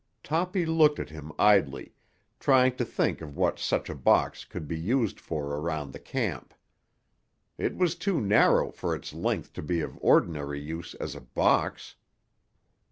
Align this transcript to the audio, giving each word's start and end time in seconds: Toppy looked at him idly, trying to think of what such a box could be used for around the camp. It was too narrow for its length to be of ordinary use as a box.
Toppy 0.23 0.65
looked 0.65 0.97
at 0.99 1.11
him 1.11 1.31
idly, 1.37 1.93
trying 2.39 2.75
to 2.77 2.83
think 2.83 3.21
of 3.21 3.37
what 3.37 3.59
such 3.59 3.87
a 3.87 3.93
box 3.93 4.45
could 4.45 4.67
be 4.67 4.75
used 4.79 5.19
for 5.19 5.55
around 5.59 5.91
the 5.93 5.99
camp. 5.99 6.55
It 7.59 7.75
was 7.77 7.93
too 7.93 8.19
narrow 8.19 8.71
for 8.71 8.95
its 8.95 9.13
length 9.13 9.53
to 9.53 9.61
be 9.61 9.79
of 9.79 9.99
ordinary 10.01 10.59
use 10.59 10.95
as 10.95 11.13
a 11.13 11.21
box. 11.21 11.97